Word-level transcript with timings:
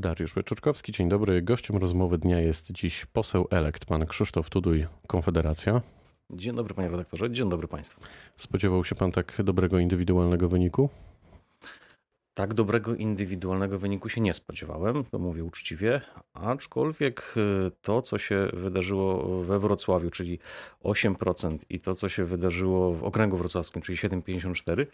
Dariusz 0.00 0.34
Wieczorkowski, 0.34 0.92
dzień 0.92 1.08
dobry. 1.08 1.42
Gościem 1.42 1.76
rozmowy 1.76 2.18
dnia 2.18 2.40
jest 2.40 2.72
dziś 2.72 3.06
poseł 3.06 3.48
elekt, 3.50 3.84
pan 3.84 4.06
Krzysztof 4.06 4.50
Tuduj, 4.50 4.86
Konfederacja. 5.06 5.80
Dzień 6.30 6.54
dobry 6.54 6.74
panie 6.74 6.88
redaktorze, 6.88 7.30
dzień 7.30 7.50
dobry 7.50 7.68
państwu. 7.68 8.00
Spodziewał 8.36 8.84
się 8.84 8.94
pan 8.94 9.12
tak 9.12 9.42
dobrego 9.44 9.78
indywidualnego 9.78 10.48
wyniku? 10.48 10.88
Tak 12.34 12.54
dobrego 12.54 12.94
indywidualnego 12.94 13.78
wyniku 13.78 14.08
się 14.08 14.20
nie 14.20 14.34
spodziewałem, 14.34 15.04
to 15.04 15.18
mówię 15.18 15.44
uczciwie, 15.44 16.00
aczkolwiek 16.34 17.34
y, 17.36 17.70
to, 17.82 18.02
co 18.02 18.18
się 18.18 18.48
wydarzyło 18.52 19.42
we 19.44 19.58
Wrocławiu, 19.58 20.10
czyli 20.10 20.38
8% 20.84 21.58
i 21.68 21.80
to, 21.80 21.94
co 21.94 22.08
się 22.08 22.24
wydarzyło 22.24 22.94
w 22.94 23.04
okręgu 23.04 23.36
wrocławskim, 23.36 23.82
czyli 23.82 23.98
7,54, 23.98 24.86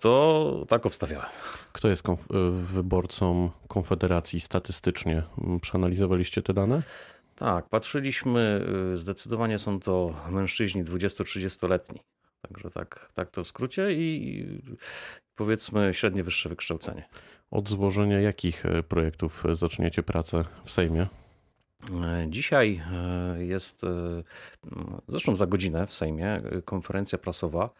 to 0.00 0.64
tak 0.68 0.86
obstawiałem. 0.86 1.28
Kto 1.72 1.88
jest 1.88 2.04
konf- 2.04 2.48
y, 2.58 2.66
wyborcą 2.66 3.50
Konfederacji 3.68 4.40
statystycznie? 4.40 5.22
Przeanalizowaliście 5.60 6.42
te 6.42 6.54
dane? 6.54 6.82
Tak, 7.34 7.68
patrzyliśmy, 7.68 8.64
y, 8.92 8.96
zdecydowanie 8.96 9.58
są 9.58 9.80
to 9.80 10.14
mężczyźni 10.30 10.84
20-30-letni. 10.84 12.00
Także 12.42 12.70
tak, 12.70 13.08
tak 13.14 13.30
to 13.30 13.44
w 13.44 13.48
skrócie 13.48 13.92
i 13.92 14.46
powiedzmy 15.34 15.94
średnie 15.94 16.24
wyższe 16.24 16.48
wykształcenie. 16.48 17.08
Od 17.50 17.68
złożenia 17.68 18.20
jakich 18.20 18.66
e, 18.66 18.82
projektów 18.82 19.44
zaczniecie 19.52 20.02
pracę 20.02 20.44
w 20.64 20.72
Sejmie? 20.72 21.06
E, 21.90 22.26
Dzisiaj 22.28 22.82
e, 22.92 23.44
jest, 23.44 23.82
zresztą 25.08 25.36
za 25.36 25.46
godzinę 25.46 25.86
w 25.86 25.94
Sejmie, 25.94 26.42
konferencja 26.64 27.18
prasowa. 27.18 27.70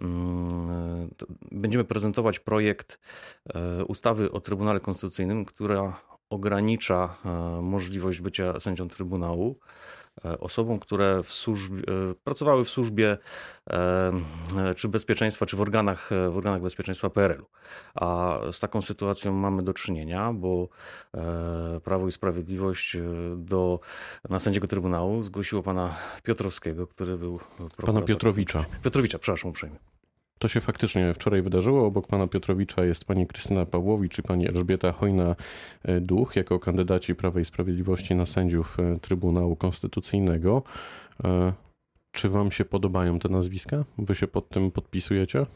Mm, 0.00 1.10
Będziemy 1.52 1.84
prezentować 1.84 2.38
projekt 2.38 3.00
ustawy 3.88 4.32
o 4.32 4.40
Trybunale 4.40 4.80
Konstytucyjnym, 4.80 5.44
która 5.44 6.00
ogranicza 6.30 7.16
możliwość 7.62 8.20
bycia 8.20 8.60
sędzią 8.60 8.88
Trybunału 8.88 9.58
osobom, 10.40 10.78
które 10.78 11.22
w 11.22 11.32
służbie, 11.32 11.82
pracowały 12.24 12.64
w 12.64 12.70
służbie 12.70 13.18
czy 14.76 14.88
bezpieczeństwa, 14.88 15.46
czy 15.46 15.56
w 15.56 15.60
organach, 15.60 16.10
w 16.30 16.36
organach 16.36 16.62
bezpieczeństwa 16.62 17.10
PRL-u. 17.10 17.46
A 17.94 18.38
z 18.52 18.58
taką 18.58 18.82
sytuacją 18.82 19.32
mamy 19.32 19.62
do 19.62 19.74
czynienia, 19.74 20.32
bo 20.32 20.68
Prawo 21.84 22.08
i 22.08 22.12
Sprawiedliwość 22.12 22.96
do, 23.36 23.80
na 24.30 24.38
sędziego 24.38 24.66
Trybunału 24.66 25.22
zgłosiło 25.22 25.62
pana 25.62 25.94
Piotrowskiego, 26.22 26.86
który 26.86 27.18
był 27.18 27.40
Pana 27.86 28.02
Piotrowicza. 28.02 28.64
Piotrowicza, 28.82 29.18
przepraszam 29.18 29.50
uprzejmie. 29.50 29.76
To 30.38 30.48
się 30.48 30.60
faktycznie 30.60 31.14
wczoraj 31.14 31.42
wydarzyło. 31.42 31.86
Obok 31.86 32.06
pana 32.06 32.26
Piotrowicza 32.26 32.84
jest 32.84 33.04
pani 33.04 33.26
Krystyna 33.26 33.66
Pawłowicz 33.66 34.18
i 34.18 34.22
pani 34.22 34.48
Elżbieta 34.48 34.92
Hojna-Duch 34.92 36.36
jako 36.36 36.58
kandydaci 36.58 37.14
Prawa 37.14 37.40
i 37.40 37.44
Sprawiedliwości 37.44 38.14
na 38.14 38.26
sędziów 38.26 38.76
Trybunału 39.00 39.56
Konstytucyjnego. 39.56 40.62
Czy 42.12 42.28
wam 42.28 42.50
się 42.50 42.64
podobają 42.64 43.18
te 43.18 43.28
nazwiska? 43.28 43.84
Wy 43.98 44.14
się 44.14 44.26
pod 44.26 44.48
tym 44.48 44.70
podpisujecie? 44.70 45.46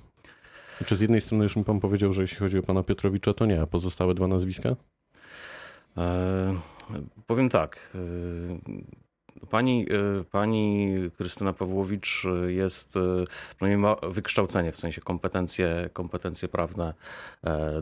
Czy 0.86 0.96
z 0.96 1.00
jednej 1.00 1.20
strony 1.20 1.44
już 1.44 1.56
mi 1.56 1.64
pan 1.64 1.80
powiedział, 1.80 2.12
że 2.12 2.22
jeśli 2.22 2.38
chodzi 2.38 2.58
o 2.58 2.62
pana 2.62 2.82
Piotrowicza, 2.82 3.34
to 3.34 3.46
nie, 3.46 3.60
a 3.60 3.66
pozostałe 3.66 4.14
dwa 4.14 4.26
nazwiska? 4.26 4.76
E, 5.96 6.60
powiem 7.26 7.48
tak. 7.48 7.96
E, 9.42 9.46
pani, 9.46 9.86
e, 10.20 10.24
pani 10.24 10.94
Krystyna 11.16 11.52
Pawłowicz 11.52 12.22
jest, 12.46 12.98
przynajmniej 13.56 13.78
ma 13.78 13.96
wykształcenie, 14.02 14.72
w 14.72 14.76
sensie 14.76 15.00
kompetencje, 15.00 15.90
kompetencje 15.92 16.48
prawne 16.48 16.94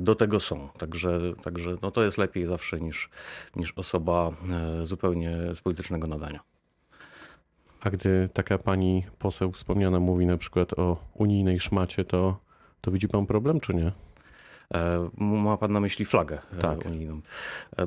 do 0.01 0.15
tego 0.15 0.41
są. 0.41 0.69
Także, 0.79 1.20
także 1.42 1.77
no 1.83 1.91
to 1.91 2.03
jest 2.03 2.19
lepiej 2.19 2.47
zawsze 2.47 2.81
niż, 2.81 3.11
niż 3.57 3.73
osoba 3.77 4.31
zupełnie 4.83 5.37
z 5.55 5.61
politycznego 5.61 6.07
nadania. 6.07 6.41
A 7.81 7.91
gdy 7.91 8.29
taka 8.33 8.59
pani 8.59 9.05
poseł 9.19 9.53
wspomniana 9.53 10.01
mówi 10.01 10.27
na 10.27 10.36
przykład 10.36 10.79
o 10.79 10.97
unijnej 11.14 11.61
szmacie, 11.61 12.05
to, 12.05 12.36
to 12.80 12.91
widzi 12.91 13.08
pan 13.08 13.27
problem, 13.27 13.61
czy 13.61 13.74
nie? 13.74 13.92
Ma 15.19 15.57
pan 15.57 15.73
na 15.73 15.81
myśli 15.81 16.05
flagę 16.05 16.39
tak. 16.61 16.86
unijną. 16.86 17.20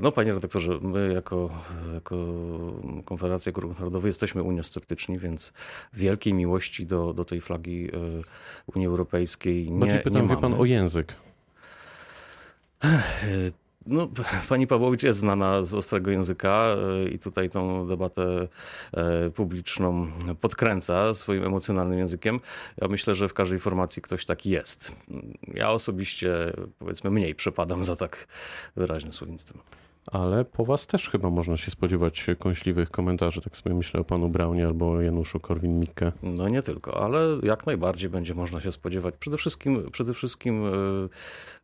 No 0.02 0.12
panie 0.12 0.34
redaktorze, 0.34 0.80
my 0.82 1.14
jako, 1.14 1.50
jako 1.94 2.16
Konfederacja 3.06 3.52
Grup 3.52 3.80
Narodowych 3.80 4.10
jesteśmy 4.10 4.44
uniosceptyczni, 4.44 5.20
więc 5.20 5.54
wielkiej 5.94 6.34
miłości 6.34 6.86
do, 6.86 7.14
do 7.14 7.26
tej 7.26 7.42
flagi 7.42 7.90
Unii 8.76 8.88
Europejskiej 8.88 9.72
nie 9.72 9.80
Bardziej 9.80 10.00
pytam, 10.00 10.22
nie 10.22 10.28
wie 10.28 10.38
pan 10.38 10.54
o 10.54 10.66
język. 10.66 11.16
No, 13.88 14.10
pani 14.50 14.68
Pawłowicz 14.68 15.04
jest 15.04 15.20
znana 15.20 15.64
z 15.64 15.74
ostrego 15.74 16.12
języka 16.12 16.76
i 17.14 17.20
tutaj 17.20 17.50
tą 17.50 17.88
debatę 17.88 18.48
publiczną 19.36 20.12
podkręca 20.42 21.14
swoim 21.14 21.46
emocjonalnym 21.46 22.00
językiem. 22.00 22.40
Ja 22.82 22.88
myślę, 22.88 23.16
że 23.16 23.30
w 23.30 23.34
każdej 23.34 23.60
formacji 23.60 24.02
ktoś 24.02 24.26
taki 24.26 24.50
jest. 24.50 24.92
Ja 25.54 25.70
osobiście, 25.70 26.54
powiedzmy, 26.80 27.12
mniej 27.12 27.36
przepadam 27.36 27.84
za 27.84 27.96
tak 27.96 28.28
wyraźnym 28.76 29.14
słownictwem. 29.14 29.62
Ale 30.12 30.46
po 30.46 30.66
was 30.66 30.88
też 30.88 31.10
chyba 31.10 31.30
można 31.30 31.58
się 31.58 31.72
spodziewać 31.72 32.26
kąśliwych 32.40 32.92
komentarzy, 32.92 33.42
tak 33.42 33.58
sobie 33.58 33.76
myślę 33.76 34.00
o 34.00 34.04
panu 34.04 34.30
Braunie 34.30 34.66
albo 34.66 35.02
Januszu 35.02 35.40
Korwin-Mikke. 35.40 36.12
No 36.24 36.50
nie 36.50 36.62
tylko, 36.62 37.04
ale 37.04 37.20
jak 37.44 37.66
najbardziej 37.66 38.10
będzie 38.10 38.36
można 38.36 38.62
się 38.62 38.72
spodziewać 38.72 39.16
przede 39.20 39.38
wszystkim, 39.38 39.92
przede 39.92 40.14
wszystkim 40.14 40.64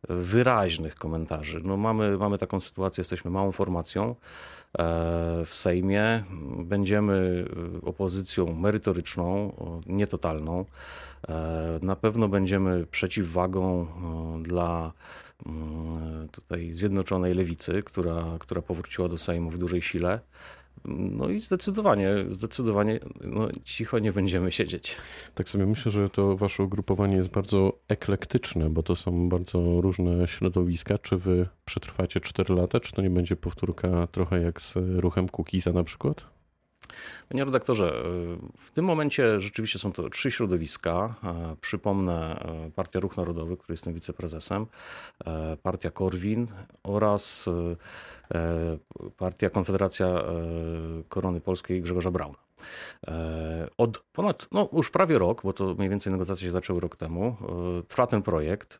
wyraźnych 0.08 0.94
komentarzy. 0.94 1.60
No 1.64 1.76
mamy, 1.76 2.18
mamy 2.18 2.38
taką 2.38 2.60
sytuację, 2.60 3.00
jesteśmy 3.00 3.30
małą 3.30 3.52
formacją 3.52 4.14
w 5.44 5.50
Sejmie. 5.50 6.24
Będziemy 6.58 7.44
opozycją 7.82 8.54
merytoryczną, 8.54 9.52
nietotalną. 9.86 10.64
Na 11.82 11.96
pewno 11.96 12.28
będziemy 12.28 12.86
przeciwwagą 12.86 13.86
dla 14.42 14.92
tutaj 16.32 16.74
Zjednoczonej 16.74 17.34
Lewicy, 17.34 17.82
która, 17.82 18.36
która 18.38 18.62
powróciła 18.62 19.08
do 19.08 19.18
Sejmu 19.18 19.50
w 19.50 19.58
dużej 19.58 19.82
sile. 19.82 20.20
No 20.84 21.28
i 21.28 21.40
zdecydowanie, 21.40 22.10
zdecydowanie 22.30 23.00
no, 23.24 23.48
cicho 23.64 23.98
nie 23.98 24.12
będziemy 24.12 24.52
siedzieć. 24.52 24.96
Tak 25.34 25.48
sobie 25.48 25.66
myślę, 25.66 25.92
że 25.92 26.10
to 26.10 26.36
wasze 26.36 26.62
ugrupowanie 26.62 27.16
jest 27.16 27.30
bardzo 27.30 27.78
eklektyczne, 27.88 28.70
bo 28.70 28.82
to 28.82 28.96
są 28.96 29.28
bardzo 29.28 29.80
różne 29.80 30.28
środowiska. 30.28 30.98
Czy 30.98 31.16
wy 31.16 31.46
przetrwacie 31.64 32.20
4 32.20 32.54
lata, 32.54 32.80
czy 32.80 32.92
to 32.92 33.02
nie 33.02 33.10
będzie 33.10 33.36
powtórka 33.36 34.06
trochę 34.06 34.42
jak 34.42 34.62
z 34.62 34.74
ruchem 34.76 35.28
Kukiza 35.28 35.72
na 35.72 35.84
przykład? 35.84 36.39
Panie 37.28 37.44
redaktorze, 37.44 38.02
w 38.56 38.70
tym 38.70 38.84
momencie 38.84 39.40
rzeczywiście 39.40 39.78
są 39.78 39.92
to 39.92 40.10
trzy 40.10 40.30
środowiska. 40.30 41.14
Przypomnę 41.60 42.44
Partia 42.74 43.00
Ruch 43.00 43.16
Narodowy, 43.16 43.56
który 43.56 43.72
jestem 43.72 43.94
wiceprezesem, 43.94 44.66
Partia 45.62 45.90
Korwin 45.90 46.46
oraz 46.82 47.48
Partia 49.16 49.50
Konfederacja 49.50 50.06
Korony 51.08 51.40
Polskiej 51.40 51.82
Grzegorza 51.82 52.10
Brauna. 52.10 52.49
Od 53.78 53.98
ponad, 53.98 54.48
no 54.52 54.68
już 54.72 54.90
prawie 54.90 55.18
rok, 55.18 55.42
bo 55.42 55.52
to 55.52 55.74
mniej 55.74 55.88
więcej 55.88 56.12
negocjacje 56.12 56.44
się 56.46 56.50
zaczęły 56.50 56.80
rok 56.80 56.96
temu, 56.96 57.36
trwa 57.88 58.06
ten 58.06 58.22
projekt. 58.22 58.78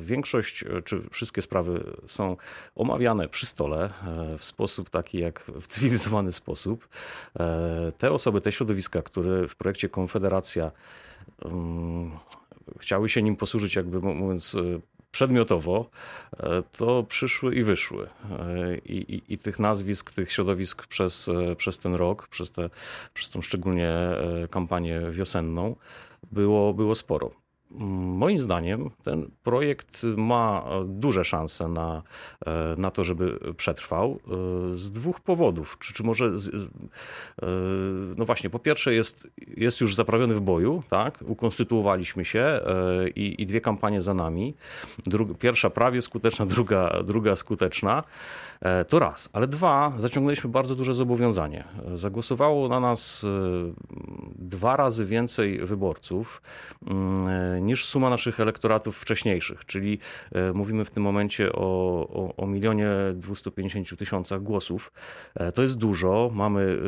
Większość, 0.00 0.64
czy 0.84 1.02
wszystkie 1.10 1.42
sprawy 1.42 1.84
są 2.06 2.36
omawiane 2.74 3.28
przy 3.28 3.46
stole 3.46 3.90
w 4.38 4.44
sposób 4.44 4.90
taki 4.90 5.18
jak 5.18 5.44
w 5.60 5.66
cywilizowany 5.66 6.32
sposób. 6.32 6.88
Te 7.98 8.12
osoby, 8.12 8.40
te 8.40 8.52
środowiska, 8.52 9.02
które 9.02 9.48
w 9.48 9.56
projekcie 9.56 9.88
Konfederacja 9.88 10.70
um, 11.42 12.10
chciały 12.80 13.08
się 13.08 13.22
nim 13.22 13.36
posłużyć, 13.36 13.76
jakby 13.76 14.00
mówiąc 14.00 14.56
przedmiotowo, 15.16 15.90
to 16.78 17.02
przyszły 17.02 17.54
i 17.54 17.62
wyszły. 17.62 18.08
I, 18.84 18.92
i, 18.92 19.32
I, 19.32 19.38
tych 19.38 19.58
nazwisk, 19.58 20.12
tych 20.12 20.32
środowisk 20.32 20.86
przez, 20.86 21.30
przez 21.56 21.78
ten 21.78 21.94
rok, 21.94 22.28
przez, 22.28 22.50
te, 22.50 22.70
przez 23.14 23.30
tą 23.30 23.42
szczególnie 23.42 23.92
kampanię 24.50 25.00
wiosenną 25.10 25.76
było, 26.32 26.74
było 26.74 26.94
sporo. 26.94 27.45
Moim 27.70 28.40
zdaniem 28.40 28.90
ten 29.04 29.30
projekt 29.42 30.02
ma 30.16 30.64
duże 30.84 31.24
szanse 31.24 31.68
na, 31.68 32.02
na 32.76 32.90
to, 32.90 33.04
żeby 33.04 33.38
przetrwał 33.56 34.20
z 34.74 34.90
dwóch 34.92 35.20
powodów. 35.20 35.78
Czy, 35.80 35.92
czy 35.92 36.02
może, 36.02 36.38
z, 36.38 36.66
no 38.16 38.24
właśnie, 38.24 38.50
po 38.50 38.58
pierwsze 38.58 38.94
jest, 38.94 39.28
jest 39.56 39.80
już 39.80 39.94
zaprawiony 39.94 40.34
w 40.34 40.40
boju, 40.40 40.82
tak? 40.90 41.18
ukonstytuowaliśmy 41.26 42.24
się 42.24 42.60
i, 43.16 43.34
i 43.38 43.46
dwie 43.46 43.60
kampanie 43.60 44.02
za 44.02 44.14
nami. 44.14 44.54
Drug, 45.06 45.38
pierwsza 45.38 45.70
prawie 45.70 46.02
skuteczna, 46.02 46.46
druga, 46.56 47.02
druga 47.04 47.36
skuteczna. 47.36 48.02
To 48.88 48.98
raz, 48.98 49.28
ale 49.32 49.46
dwa, 49.46 49.92
zaciągnęliśmy 49.96 50.50
bardzo 50.50 50.74
duże 50.74 50.94
zobowiązanie. 50.94 51.64
Zagłosowało 51.94 52.68
na 52.68 52.80
nas 52.80 53.26
dwa 54.38 54.76
razy 54.76 55.06
więcej 55.06 55.58
wyborców 55.58 56.42
niż 57.60 57.84
suma 57.84 58.10
naszych 58.10 58.40
elektoratów 58.40 58.98
wcześniejszych, 58.98 59.64
czyli 59.64 59.98
mówimy 60.54 60.84
w 60.84 60.90
tym 60.90 61.02
momencie 61.02 61.52
o, 61.52 62.34
o, 62.36 62.46
milionie 62.46 62.88
250 63.14 63.98
tysiącach 63.98 64.42
głosów. 64.42 64.92
To 65.54 65.62
jest 65.62 65.78
dużo, 65.78 66.30
mamy, 66.34 66.78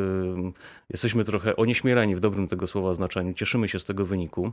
jesteśmy 0.90 1.24
trochę 1.24 1.56
onieśmieleni 1.56 2.16
w 2.16 2.20
dobrym 2.20 2.48
tego 2.48 2.66
słowa 2.66 2.94
znaczeniu, 2.94 3.34
cieszymy 3.34 3.68
się 3.68 3.78
z 3.78 3.84
tego 3.84 4.06
wyniku. 4.06 4.52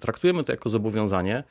Traktujemy 0.00 0.44
to 0.44 0.52
jako 0.52 0.68
zobowiązanie 0.68 1.44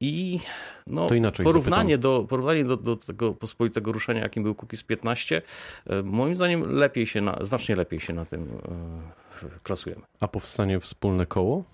i 0.00 0.40
no, 0.86 1.06
to 1.06 1.14
inaczej 1.14 1.44
porównanie, 1.44 1.98
do, 1.98 2.26
porównanie 2.28 2.64
do, 2.64 2.76
do 2.76 2.96
tego 2.96 3.32
pospolitego 3.32 3.92
ruszenia, 3.92 4.20
jakim 4.20 4.42
był 4.42 4.54
Kukiz 4.54 4.82
15, 4.82 5.42
moim 6.04 6.34
zdaniem 6.34 6.72
lepiej 6.74 7.06
się 7.06 7.20
na, 7.20 7.38
znacznie 7.40 7.76
lepiej 7.76 8.00
się 8.00 8.12
na 8.12 8.24
tym 8.24 8.58
klasujemy. 9.62 10.02
A 10.20 10.28
powstanie 10.28 10.80
wspólne 10.80 11.26
koło? 11.26 11.64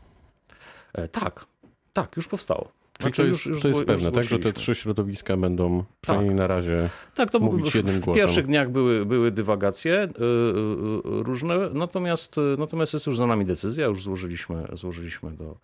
Tak, 1.13 1.47
tak, 1.93 2.17
już 2.17 2.29
powstało. 2.29 2.69
Czyli 2.99 3.15
znaczy, 3.15 3.23
to 3.23 3.27
jest, 3.27 3.47
już, 3.47 3.47
już 3.47 3.63
to 3.63 3.69
jest 3.69 3.85
pewne, 3.85 4.13
tak? 4.13 4.25
Że 4.25 4.39
te 4.39 4.53
trzy 4.53 4.75
środowiska 4.75 5.37
będą 5.37 5.85
przynajmniej 6.01 6.31
tak. 6.31 6.39
na 6.39 6.47
razie 6.47 6.91
tak, 7.15 7.31
to 7.31 7.39
mówić 7.41 7.75
jednym 7.75 8.01
głosem. 8.01 8.23
W 8.23 8.25
pierwszych 8.25 8.47
dniach 8.47 8.71
były, 8.71 9.07
były 9.07 9.31
dywagacje 9.31 10.09
yy, 10.19 11.23
różne, 11.23 11.71
natomiast, 11.73 12.37
natomiast 12.59 12.95
jest 12.95 13.07
już 13.07 13.17
za 13.17 13.27
nami 13.27 13.45
decyzja, 13.45 13.87
już 13.87 14.03
złożyliśmy, 14.03 14.67
złożyliśmy 14.73 15.31
do, 15.31 15.57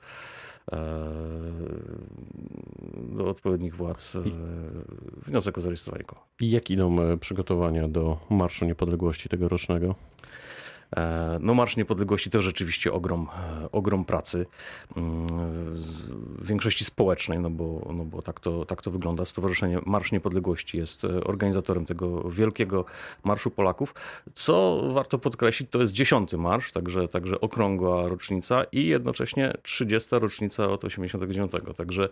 do 3.16 3.28
odpowiednich 3.28 3.76
władz 3.76 4.12
wniosek 5.26 5.58
o 5.58 5.60
zarejestrowanie 5.60 6.04
koła. 6.04 6.22
I 6.40 6.50
jak 6.50 6.70
idą 6.70 6.96
przygotowania 7.18 7.88
do 7.88 8.18
Marszu 8.30 8.64
Niepodległości 8.64 9.28
tegorocznego? 9.28 9.94
E, 10.96 11.38
no 11.40 11.54
Marsz 11.54 11.76
Niepodległości 11.76 12.30
to 12.30 12.42
rzeczywiście 12.42 12.92
ogrom, 12.92 13.28
e, 13.62 13.70
ogrom 13.72 14.04
pracy, 14.04 14.46
mm, 14.96 15.26
w 16.38 16.46
większości 16.46 16.84
społecznej, 16.84 17.38
no 17.38 17.50
bo, 17.50 17.92
no 17.94 18.04
bo 18.04 18.22
tak, 18.22 18.40
to, 18.40 18.64
tak 18.64 18.82
to 18.82 18.90
wygląda. 18.90 19.24
Stowarzyszenie 19.24 19.78
Marsz 19.86 20.12
Niepodległości 20.12 20.78
jest 20.78 21.04
e, 21.04 21.24
organizatorem 21.24 21.86
tego 21.86 22.30
wielkiego 22.30 22.84
Marszu 23.24 23.50
Polaków. 23.50 23.94
Co 24.34 24.82
warto 24.92 25.18
podkreślić, 25.18 25.70
to 25.70 25.80
jest 25.80 25.92
dziesiąty 25.92 26.38
marsz, 26.38 26.72
także, 26.72 27.08
także 27.08 27.40
okrągła 27.40 28.08
rocznica 28.08 28.64
i 28.72 28.86
jednocześnie 28.86 29.52
30. 29.62 30.10
rocznica 30.12 30.68
od 30.68 30.84
89. 30.84 31.52
Także, 31.76 32.08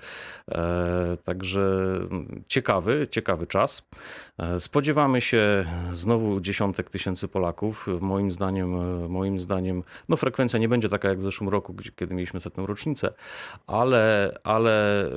także 1.25 2.01
ciekawy, 2.49 3.09
ciekawy 3.11 3.47
czas. 3.47 3.83
Spodziewamy 4.59 5.21
się 5.21 5.67
znowu 5.93 6.41
dziesiątek 6.41 6.91
tysięcy 6.91 7.29
Polaków. 7.29 7.87
Moim 8.01 8.33
zdaniem 8.33 8.72
moim 9.09 9.41
zdaniem, 9.41 9.83
no 10.09 10.17
frekwencja 10.17 10.59
nie 10.59 10.69
będzie 10.69 10.89
taka 10.89 11.09
jak 11.09 11.19
w 11.19 11.23
zeszłym 11.23 11.49
roku, 11.49 11.75
kiedy 11.97 12.15
mieliśmy 12.15 12.41
setną 12.41 12.67
rocznicę, 12.67 13.13
ale, 13.67 14.35
ale 14.45 15.07
e, 15.07 15.11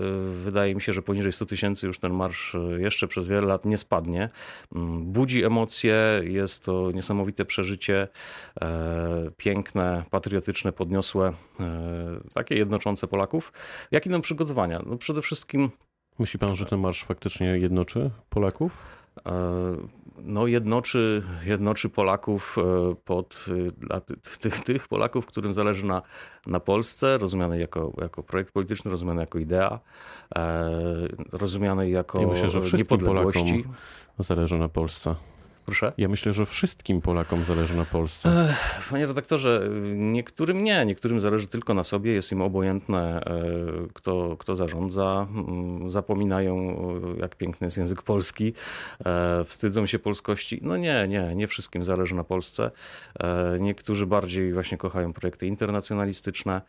wydaje 0.44 0.76
mi 0.76 0.82
się, 0.82 0.94
że 0.94 1.02
poniżej 1.02 1.34
100 1.34 1.46
tysięcy 1.46 1.88
już 1.88 2.00
ten 2.00 2.14
marsz 2.14 2.56
e, 2.56 2.82
jeszcze 2.82 3.08
przez 3.08 3.28
wiele 3.28 3.48
lat 3.48 3.66
nie 3.66 3.78
spadnie. 3.78 4.28
Mm, 4.76 5.04
budzi 5.04 5.44
emocje, 5.44 6.22
jest 6.24 6.66
to 6.66 6.92
niesamowite 6.92 7.46
przeżycie, 7.46 8.08
piękne, 9.38 10.04
patriotyczne, 10.12 10.72
podniosłe, 10.72 11.34
takie 12.34 12.56
jednoczące 12.56 13.08
Polaków. 13.08 13.54
Jak 13.92 14.06
idą 14.06 14.22
przygotowania? 14.22 14.82
No 14.86 14.98
przede 14.98 15.22
wszystkim 15.22 15.70
Myśli 16.20 16.40
pan, 16.40 16.56
że 16.56 16.66
ten 16.66 16.80
marsz 16.80 17.04
faktycznie 17.04 17.48
jednoczy 17.48 18.12
Polaków? 18.30 18.78
No, 20.26 20.48
jednoczy, 20.48 21.24
jednoczy 21.46 21.90
Polaków 21.90 22.58
e, 22.58 22.96
pod, 23.06 23.46
e, 23.68 23.72
dla 23.72 24.02
tych, 24.02 24.62
tych 24.62 24.88
Polaków, 24.88 25.26
którym 25.26 25.54
zależy 25.54 25.86
na, 25.86 26.02
na 26.48 26.60
Polsce, 26.60 27.18
rozumianej 27.18 27.62
jako, 27.62 27.94
jako 28.02 28.24
projekt 28.24 28.52
polityczny, 28.54 28.92
rozumianej 28.92 29.22
jako 29.22 29.40
idea, 29.40 29.80
e, 30.36 30.72
rozumianej 31.32 31.92
jako 31.92 32.22
ja 32.22 32.28
myślę, 32.28 32.50
że 32.50 32.62
wszystkim 32.62 32.98
Polakom 32.98 33.64
zależy 34.20 34.58
na 34.58 34.68
Polsce. 34.68 35.16
Proszę? 35.66 35.94
Ja 35.98 36.08
myślę, 36.08 36.34
że 36.34 36.46
wszystkim 36.46 37.02
Polakom 37.02 37.44
zależy 37.44 37.78
na 37.78 37.86
Polsce. 37.86 38.56
Panie 38.90 39.06
redaktorze, 39.06 39.70
niektórym 39.96 40.64
nie. 40.64 40.86
Niektórym 40.86 41.20
zależy 41.20 41.48
tylko 41.48 41.74
na 41.74 41.84
sobie. 41.84 42.12
Jest 42.12 42.32
im 42.32 42.42
obojętne, 42.42 43.22
e, 43.22 43.42
kto, 43.94 44.36
kto 44.40 44.56
zarządza. 44.56 45.28
Mm, 45.36 45.90
zapominają, 45.90 46.78
jak 47.20 47.36
piękny 47.36 47.68
jest 47.68 47.78
język 47.78 48.02
polski. 48.02 48.54
E, 49.06 49.44
wstydzą 49.44 49.86
się 49.86 50.00
polskości. 50.00 50.60
No 50.62 50.78
nie, 50.78 51.08
nie. 51.08 51.36
Nie 51.36 51.48
wszystkim 51.48 51.84
zależy 51.84 52.16
na 52.16 52.24
Polsce. 52.24 52.72
E, 53.20 53.58
niektórzy 53.60 54.06
bardziej 54.06 54.54
właśnie 54.54 54.78
kochają 54.78 55.14
projekty 55.14 55.48
internacjonalistyczne. 55.48 56.62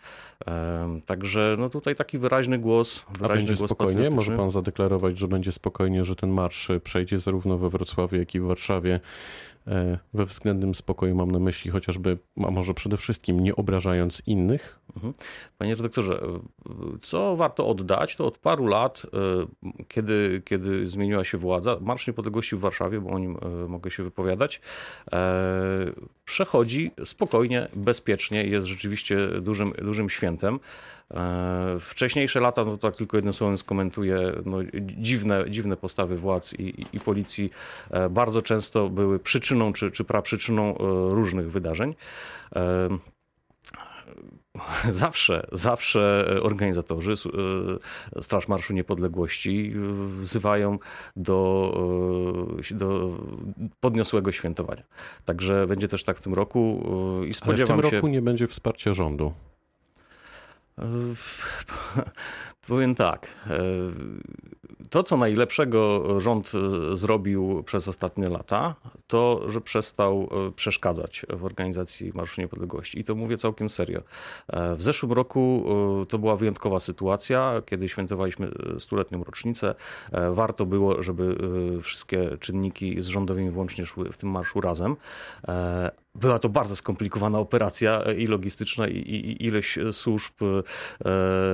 Także 1.07 1.57
no 1.59 1.69
tutaj 1.69 1.97
taki 1.97 2.19
wyraźny 2.19 2.59
głos. 2.59 3.05
Wyraźny 3.11 3.35
A 3.35 3.37
będzie 3.37 3.55
głos 3.55 3.71
spokojnie? 3.71 4.11
Może 4.11 4.37
pan 4.37 4.51
zadeklarować, 4.51 5.19
że 5.19 5.29
będzie 5.29 5.53
spokojnie, 5.53 6.05
że 6.05 6.17
ten 6.17 6.31
marsz 6.31 6.71
przejdzie 6.85 7.19
zarówno 7.19 7.59
we 7.59 7.71
Wrocławiu, 7.71 8.17
jak 8.17 8.35
i 8.35 8.41
w 8.41 8.45
Warszawie 8.45 8.86
sprawie 8.87 8.95
e, 8.95 9.01
we 10.15 10.27
względnym 10.27 10.75
spokoju 10.75 11.15
mam 11.15 11.31
na 11.31 11.39
myśli 11.39 11.71
chociażby, 11.71 12.19
a 12.47 12.51
może 12.51 12.75
przede 12.75 12.97
wszystkim 12.97 13.41
nie 13.41 13.57
obrażając 13.57 14.23
innych? 14.27 14.79
Mhm. 14.97 15.15
Panie 15.59 15.75
redaktorze, 15.75 16.23
e, 16.23 16.41
co 17.03 17.37
warto 17.37 17.69
oddać, 17.69 18.17
to 18.17 18.27
od 18.27 18.39
paru 18.39 18.67
lat, 18.67 19.03
e, 19.05 19.79
kiedy, 19.89 20.43
kiedy 20.45 20.89
zmieniła 20.89 21.25
się 21.25 21.39
władza, 21.39 21.77
Marsz 21.81 22.07
Niepodległości 22.07 22.57
w 22.57 22.61
Warszawie, 22.61 23.01
bo 23.01 23.11
o 23.11 23.19
nim 23.19 23.39
mogę 23.69 23.91
się 23.91 24.03
wypowiadać, 24.03 24.61
przechodzi 26.25 26.91
spokojnie, 27.05 27.69
bezpiecznie, 27.75 28.45
jest 28.45 28.67
rzeczywiście 28.67 29.29
dużym, 29.41 29.73
dużym 29.83 30.11
świętem. 30.11 30.61
E, 31.15 31.77
wcześniejsze 31.81 32.41
lata, 32.41 32.65
no 32.65 32.79
tak 32.79 32.97
tylko 32.97 33.17
jednym 33.17 33.33
słowem 33.33 33.59
skomentuję, 33.59 34.33
no, 34.45 34.59
dziwne, 34.81 35.45
dziwne 35.51 35.77
postawy 35.77 36.17
władz 36.17 36.53
i, 36.53 36.63
i, 36.63 36.87
i 36.93 37.01
policji 37.01 37.51
e, 37.91 38.09
bardzo 38.09 38.43
często 38.43 38.89
były 38.89 39.19
przyczyną 39.19 39.56
czy, 39.73 39.91
czy 39.91 40.05
praprzyczyną 40.05 40.63
e, 40.63 40.77
różnych 41.11 41.51
wydarzeń 41.51 41.95
zawsze, 44.91 45.47
zawsze 45.53 46.27
organizatorzy 46.43 47.15
Straż 48.21 48.49
Marszu 48.49 48.75
Niepodległości 48.75 49.73
wzywają 50.19 50.79
do, 51.17 51.73
do 52.71 53.19
podniosłego 53.81 54.33
świętowania. 54.33 54.83
Także 55.25 55.67
będzie 55.67 55.89
też 55.89 56.05
tak 56.05 56.19
w 56.19 56.21
tym 56.21 56.35
roku 56.35 56.83
i 57.29 57.35
spodziewam 57.35 57.73
Ale 57.73 57.79
w 57.79 57.83
tym 57.83 57.91
się... 57.91 57.97
roku 57.97 58.09
nie 58.09 58.23
będzie 58.23 58.49
wsparcia 58.49 58.93
rządu. 58.93 59.33
Powiem 62.69 62.95
tak. 62.95 63.37
E, 64.81 64.85
to, 64.91 65.03
co 65.03 65.17
najlepszego 65.17 66.05
rząd 66.21 66.53
e, 66.55 66.97
zrobił 66.97 67.63
przez 67.67 67.89
ostatnie 67.89 68.27
lata, 68.27 68.75
to, 69.07 69.51
że 69.51 69.61
przestał 69.61 70.29
e, 70.49 70.53
przeszkadzać 70.53 71.27
w 71.29 71.45
organizacji 71.45 72.13
Marszu 72.15 72.41
Niepodległości. 72.41 73.01
I 73.01 73.05
to 73.05 73.15
mówię 73.15 73.37
całkiem 73.37 73.69
serio. 73.69 74.03
W 74.77 74.83
zeszłym 74.83 75.13
roku 75.13 75.65
to 76.09 76.19
była 76.19 76.37
wyjątkowa 76.37 76.81
sytuacja, 76.81 77.63
kiedy 77.67 77.89
świętowaliśmy 77.89 78.51
stuletnią 78.79 79.25
rocznicę. 79.25 79.75
Warto 80.33 80.67
było, 80.67 81.03
żeby 81.03 81.37
wszystkie 81.83 82.39
czynniki 82.41 83.03
z 83.03 83.07
rządowymi 83.07 83.51
włącznie 83.51 83.87
szły 83.87 84.13
w 84.13 84.19
tym 84.19 84.31
marszu 84.31 84.61
razem. 84.61 84.97
Była 86.21 86.39
to 86.39 86.49
bardzo 86.49 86.77
skomplikowana 86.77 87.39
operacja 87.39 88.03
i 88.03 88.27
logistyczna, 88.27 88.89
i, 88.89 88.97
i 88.97 89.47
ileś 89.47 89.79
służb, 89.93 90.33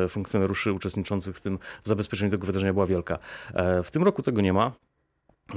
funkcjonariuszy 0.08 0.72
uczestniczących 0.72 1.36
w 1.36 1.40
tym 1.40 1.58
zabezpieczeniu 1.82 2.30
tego 2.30 2.46
wydarzenia 2.46 2.72
była 2.72 2.86
wielka. 2.86 3.18
E, 3.54 3.82
w 3.82 3.90
tym 3.90 4.02
roku 4.02 4.22
tego 4.22 4.40
nie 4.40 4.52
ma. 4.52 4.72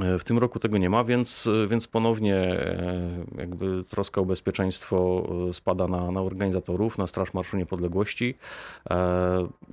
E, 0.02 0.20
w 0.20 0.24
tym 0.24 0.38
roku 0.38 0.60
tego 0.60 0.78
nie 0.78 0.90
ma, 0.90 1.04
więc, 1.04 1.50
więc 1.70 1.88
ponownie 1.88 2.36
e, 2.36 3.26
jakby 3.38 3.84
troska 3.84 4.22
o 4.22 4.26
bezpieczeństwo 4.26 5.28
spada 5.54 5.88
na, 5.88 6.12
na 6.12 6.22
organizatorów, 6.22 6.98
na 6.98 7.08
Straż 7.08 7.34
Marszu 7.34 7.58
Niepodległości. 7.58 8.36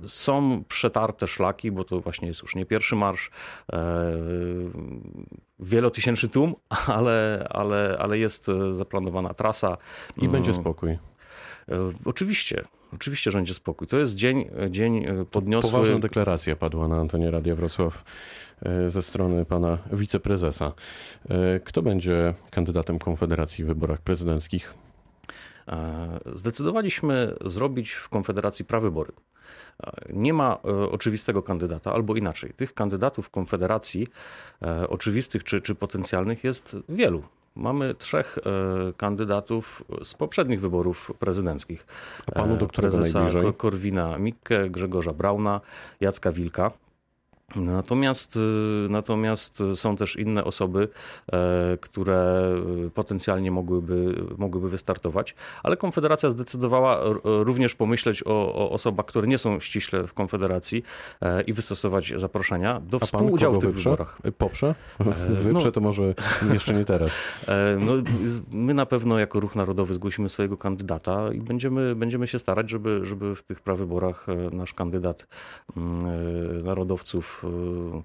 Są 0.07 0.63
przetarte 0.67 1.27
szlaki, 1.27 1.71
bo 1.71 1.83
to 1.83 1.99
właśnie 1.99 2.27
jest 2.27 2.41
już 2.41 2.55
nie 2.55 2.65
pierwszy 2.65 2.95
marsz. 2.95 3.31
Wielotysięczny 5.59 6.29
tłum, 6.29 6.55
ale, 6.97 7.47
ale, 7.49 7.97
ale 7.99 8.17
jest 8.17 8.47
zaplanowana 8.71 9.33
trasa. 9.33 9.77
I 10.17 10.29
będzie 10.29 10.51
mm. 10.51 10.61
spokój. 10.61 10.97
Oczywiście, 12.05 12.63
Oczywiście, 12.95 13.31
że 13.31 13.37
będzie 13.37 13.53
spokój. 13.53 13.87
To 13.87 13.97
jest 13.97 14.15
dzień, 14.15 14.45
dzień 14.69 15.05
e, 15.05 15.25
podniosły... 15.25 15.71
Poważna 15.71 15.99
deklaracja 15.99 16.55
padła 16.55 16.87
na 16.87 16.97
antenie 16.97 17.31
Radia 17.31 17.55
Wrocław 17.55 18.03
e, 18.61 18.89
ze 18.89 19.01
strony 19.01 19.45
pana 19.45 19.77
wiceprezesa. 19.91 20.73
E, 21.29 21.59
kto 21.59 21.81
będzie 21.81 22.33
kandydatem 22.51 22.99
Konfederacji 22.99 23.63
w 23.63 23.67
wyborach 23.67 24.01
prezydenckich? 24.01 24.73
Zdecydowaliśmy 26.35 27.35
zrobić 27.45 27.91
w 27.91 28.09
Konfederacji 28.09 28.65
prawybory. 28.65 29.11
Nie 30.09 30.33
ma 30.33 30.61
oczywistego 30.91 31.43
kandydata, 31.43 31.93
albo 31.93 32.15
inaczej. 32.15 32.53
Tych 32.53 32.73
kandydatów 32.73 33.29
Konfederacji, 33.29 34.07
oczywistych 34.89 35.43
czy, 35.43 35.61
czy 35.61 35.75
potencjalnych, 35.75 36.43
jest 36.43 36.77
wielu 36.89 37.23
Mamy 37.55 37.93
trzech 37.93 38.37
e, 38.37 38.93
kandydatów 38.93 39.83
z 40.03 40.13
poprzednich 40.13 40.61
wyborów 40.61 41.11
prezydenckich. 41.19 41.85
A 42.27 42.31
panu 42.31 42.57
do 42.57 42.67
którego 42.67 42.97
Prezesa 42.97 43.19
najbliżej? 43.19 43.53
Korwina 43.53 44.17
Mikke, 44.17 44.69
Grzegorza 44.69 45.13
Brauna, 45.13 45.61
Jacka 46.01 46.31
Wilka. 46.31 46.71
Natomiast, 47.55 48.35
y, 48.35 48.39
natomiast 48.89 49.63
są 49.75 49.95
też 49.95 50.15
inne 50.15 50.43
osoby, 50.43 50.87
e, 51.33 51.77
które 51.81 52.53
potencjalnie 52.93 53.51
mogłyby, 53.51 54.15
mogłyby 54.37 54.69
wystartować, 54.69 55.35
ale 55.63 55.77
Konfederacja 55.77 56.29
zdecydowała 56.29 56.99
również 57.23 57.75
pomyśleć 57.75 58.23
o, 58.25 58.55
o 58.55 58.71
osobach, 58.71 59.05
które 59.05 59.27
nie 59.27 59.37
są 59.37 59.59
ściśle 59.59 60.07
w 60.07 60.13
Konfederacji 60.13 60.83
e, 61.21 61.41
i 61.41 61.53
wystosować 61.53 62.13
zaproszenia 62.15 62.79
do 62.79 62.97
A 63.01 63.05
współudziału 63.05 63.55
w 63.55 63.59
tych 63.59 63.69
wyprze? 63.69 63.89
wyborach. 63.89 64.17
Poprze? 64.37 64.75
Wyprze 65.29 65.65
no- 65.65 65.71
to 65.71 65.81
może 65.81 66.13
jeszcze 66.53 66.73
nie 66.73 66.85
teraz. 66.85 67.17
E, 67.47 67.77
No, 67.79 67.91
my 68.51 68.73
na 68.73 68.85
pewno 68.85 69.19
jako 69.19 69.39
Ruch 69.39 69.55
Narodowy 69.55 69.93
zgłosimy 69.93 70.29
swojego 70.29 70.57
kandydata 70.57 71.33
i 71.33 71.39
będziemy, 71.39 71.95
będziemy 71.95 72.27
się 72.27 72.39
starać, 72.39 72.69
żeby, 72.69 73.05
żeby 73.05 73.35
w 73.35 73.43
tych 73.43 73.61
prawyborach 73.61 74.25
e, 74.29 74.55
nasz 74.55 74.73
kandydat 74.73 75.27
mm, 75.77 76.05
e, 76.59 76.63
narodowców 76.63 77.32
e, 77.43 78.01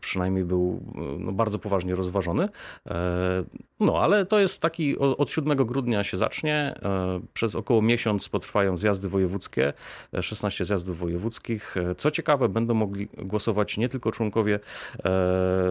przynajmniej 0.00 0.44
był 0.44 0.80
e, 0.94 1.00
no, 1.18 1.32
bardzo 1.32 1.58
poważnie 1.58 1.94
rozważony. 1.94 2.48
E, 2.86 3.44
No, 3.80 3.98
ale 4.02 4.26
to 4.26 4.38
jest 4.38 4.60
taki, 4.60 4.98
od 4.98 5.30
7 5.30 5.56
grudnia 5.56 6.04
się 6.04 6.16
zacznie. 6.16 6.74
e, 6.82 7.20
Przez 7.34 7.54
około 7.54 7.82
miesiąc 7.82 8.28
potrwają 8.28 8.76
zjazdy 8.76 9.08
wojewódzkie, 9.08 9.72
e, 10.14 10.22
16 10.22 10.64
zjazdów 10.64 10.98
wojewódzkich. 10.98 11.76
E, 11.76 11.94
Co 11.94 12.10
ciekawe, 12.10 12.48
będą 12.48 12.74
mogli 12.74 13.08
głosować 13.18 13.76
nie 13.76 13.88
tylko 13.88 14.12
członkowie 14.12 14.60
e, 15.04 15.10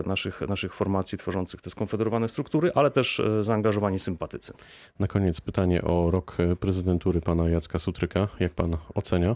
naszych, 0.06 0.42
naszych 0.42 0.74
formacji 0.74 1.18
tworzących 1.18 1.62
te 1.62 1.70
skonfederowane 1.70 2.30
struktury, 2.30 2.72
ale 2.76 2.92
też 2.92 3.20
e, 3.20 3.44
zaangażowani 3.44 4.00
sympatycy. 4.00 4.54
Na 5.00 5.08
koniec 5.08 5.42
pytanie 5.42 5.82
o 5.82 6.12
rok 6.12 6.36
e, 6.40 6.56
prezydentury 6.56 7.22
pana 7.22 7.50
Jacka 7.50 7.80
Sutryka. 7.80 8.28
Jak 8.40 8.54
pan 8.54 8.78
ocenia? 8.96 9.36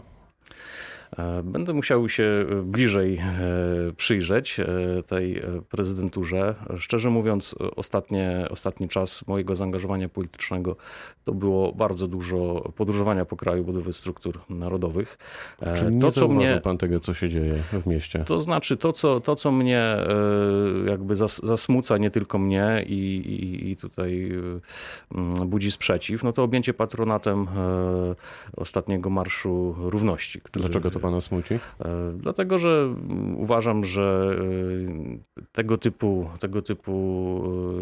E, 1.18 1.42
Będę 1.42 1.72
musiał 1.72 2.08
się 2.08 2.22
e, 2.22 2.54
bliżej 2.62 3.18
e, 3.18 3.22
przyjrzeć 3.96 4.60
tej 5.06 5.42
prezydenturze. 5.68 6.54
Szczerze 6.78 7.10
mówiąc, 7.10 7.54
ostatnie, 7.76 8.46
ostatni 8.50 8.88
czas 8.88 9.26
mojego 9.26 9.54
zaangażowania 9.54 10.08
politycznego 10.08 10.76
to 11.24 11.32
było 11.32 11.72
bardzo 11.72 12.08
dużo 12.08 12.72
podróżowania 12.76 13.24
po 13.24 13.36
kraju, 13.36 13.64
budowy 13.64 13.92
struktur 13.92 14.40
narodowych. 14.50 15.18
Czyli 15.76 15.94
nie 15.94 16.00
to, 16.00 16.10
co 16.10 16.28
mnie, 16.28 16.60
pan 16.64 16.78
tego, 16.78 17.00
co 17.00 17.14
się 17.14 17.28
dzieje 17.28 17.54
w 17.72 17.86
mieście? 17.86 18.24
to 18.26 18.40
znaczy 18.40 18.76
to, 18.76 18.92
co, 18.92 19.20
to, 19.20 19.36
co 19.36 19.52
mnie 19.52 19.96
jakby 20.86 21.16
zas, 21.16 21.40
zasmuca 21.44 21.98
nie 21.98 22.10
tylko 22.10 22.38
mnie 22.38 22.84
i, 22.86 22.94
i, 23.16 23.70
i 23.70 23.76
tutaj 23.76 24.32
mm, 25.14 25.48
budzi 25.48 25.70
sprzeciw, 25.70 26.22
no 26.24 26.32
to 26.32 26.42
objęcie 26.42 26.74
patronatem 26.74 27.46
ostatniego 28.56 29.10
Marszu 29.10 29.74
Równości. 29.78 30.40
który- 30.40 30.62
Dlaczego 30.62 30.90
to 30.90 31.00
pana 31.02 31.20
smuci? 31.20 31.54
E, 31.54 32.12
Dlatego, 32.16 32.58
że 32.58 32.68
mm, 32.68 33.36
uważam, 33.36 33.84
że 33.84 34.36
e, 35.36 35.42
tego 35.52 35.78
typu, 35.78 36.28
tego 36.40 36.62
typu 36.62 36.92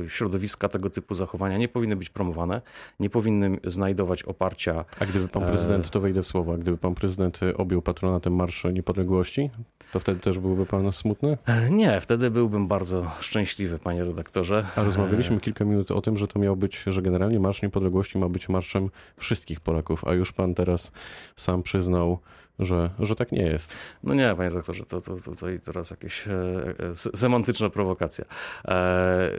e, 0.05 0.09
środowiska, 0.09 0.69
tego 0.69 0.91
typu 0.91 1.15
zachowania 1.15 1.59
nie 1.59 1.69
powinny 1.69 1.97
być 1.97 2.11
promowane, 2.11 2.61
nie 3.01 3.11
powinny 3.11 3.57
znajdować 3.65 4.23
oparcia. 4.23 4.85
A 5.01 5.07
gdyby 5.07 5.29
pan 5.29 5.47
prezydent, 5.47 5.91
to 5.91 6.01
wejdę 6.01 6.23
w 6.23 6.27
słowa, 6.27 6.57
gdyby 6.59 6.79
pan 6.79 6.95
prezydent 6.95 7.41
objął 7.57 7.83
patronatem 7.83 8.35
Marsz 8.35 8.65
Niepodległości, 8.73 9.51
to 9.93 10.01
wtedy 10.01 10.21
też 10.21 10.39
byłby 10.39 10.67
pan 10.67 10.93
smutny? 10.93 11.39
Nie, 11.71 12.01
wtedy 12.01 12.31
byłbym 12.31 12.69
bardzo 12.69 13.07
szczęśliwy, 13.21 13.79
panie 13.79 14.05
redaktorze. 14.05 14.67
A 14.77 14.83
rozmawialiśmy 14.83 15.41
kilka 15.41 15.65
minut 15.65 15.91
o 15.91 16.01
tym, 16.01 16.17
że 16.17 16.29
to 16.29 16.39
miał 16.39 16.57
być, 16.57 16.83
że 16.87 17.03
generalnie 17.03 17.41
Marsz 17.41 17.63
Niepodległości 17.63 18.19
ma 18.19 18.29
być 18.29 18.49
marszem 18.49 18.91
wszystkich 19.17 19.61
Polaków, 19.61 20.05
a 20.05 20.13
już 20.13 20.33
pan 20.33 20.55
teraz 20.55 20.93
sam 21.37 21.63
przyznał, 21.63 22.19
że, 22.61 22.91
że 22.99 23.17
tak 23.17 23.33
nie 23.33 23.43
jest. 23.43 23.75
No 24.03 24.15
nie, 24.15 24.35
panie 24.37 24.49
redaktorze, 24.49 24.85
to, 24.85 25.01
to, 25.01 25.17
to 25.17 25.31
tutaj 25.31 25.61
teraz 25.61 25.91
jakieś 25.91 26.29
e, 26.29 26.33
e, 26.33 26.95
semantyczna 26.95 27.71
prowokacja. 27.71 28.25
E, 28.69 29.31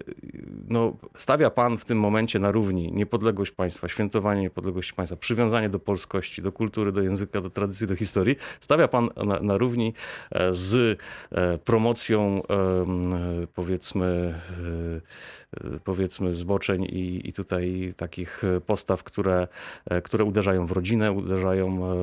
no, 0.67 0.93
stawia 1.15 1.49
pan 1.49 1.77
w 1.77 1.85
tym 1.85 1.99
momencie 1.99 2.39
na 2.39 2.51
równi 2.51 2.91
niepodległość 2.91 3.51
państwa, 3.51 3.87
świętowanie 3.87 4.41
niepodległości 4.41 4.93
państwa, 4.93 5.15
przywiązanie 5.15 5.69
do 5.69 5.79
polskości, 5.79 6.41
do 6.41 6.51
kultury, 6.51 6.91
do 6.91 7.01
języka, 7.01 7.41
do 7.41 7.49
tradycji, 7.49 7.87
do 7.87 7.95
historii. 7.95 8.35
Stawia 8.59 8.87
pan 8.87 9.09
na, 9.25 9.39
na 9.39 9.57
równi 9.57 9.93
e, 10.31 10.53
z 10.53 10.99
e, 11.31 11.57
promocją 11.57 12.41
powiedzmy 13.55 14.39
powiedzmy 15.83 16.33
zboczeń 16.33 16.83
i, 16.83 17.29
i 17.29 17.33
tutaj 17.33 17.93
takich 17.97 18.41
postaw, 18.65 19.03
które, 19.03 19.47
które 20.03 20.23
uderzają 20.23 20.65
w 20.65 20.71
rodzinę, 20.71 21.11
uderzają 21.11 21.67
e, 21.67 21.95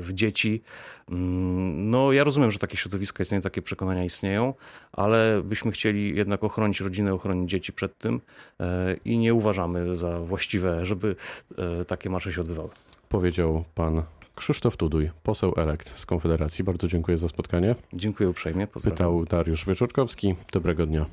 w 0.00 0.12
dzieci. 0.12 0.62
Mm, 1.10 1.90
No, 1.90 2.12
ja 2.12 2.24
rozumiem, 2.24 2.50
że 2.50 2.58
takie 2.58 2.76
środowiska 2.76 3.22
istnieją, 3.22 3.42
takie 3.42 3.62
przekonania 3.62 4.04
istnieją, 4.04 4.54
ale 4.92 5.42
byśmy 5.44 5.72
chcieli 5.72 6.16
jednak 6.16 6.44
ochronić 6.44 6.80
rodzinę, 6.80 7.14
ochronić 7.14 7.50
dzieci 7.50 7.72
przed 7.72 7.98
tym 7.98 8.20
e, 8.60 8.96
i 9.04 9.18
nie 9.18 9.34
uważamy 9.34 9.96
za 9.96 10.20
właściwe, 10.20 10.86
żeby 10.86 11.16
e, 11.58 11.84
takie 11.84 12.10
marsze 12.10 12.32
się 12.32 12.40
odbywały. 12.40 12.68
Powiedział 13.08 13.64
pan 13.74 14.02
Krzysztof 14.34 14.76
Tuduj, 14.76 15.10
poseł 15.22 15.54
elekt 15.56 15.98
z 15.98 16.06
Konfederacji. 16.06 16.64
Bardzo 16.64 16.88
dziękuję 16.88 17.16
za 17.16 17.28
spotkanie. 17.28 17.74
Dziękuję 17.92 18.28
uprzejmie. 18.28 18.66
Pozdrawiam. 18.66 18.96
Pytał 18.96 19.24
Dariusz 19.24 19.66
Wieczorkowski. 19.66 20.34
Dobrego 20.52 20.86
dnia. 20.86 21.06